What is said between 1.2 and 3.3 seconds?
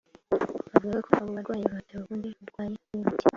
barwayi batewe ubundi burwayi n’uwo muti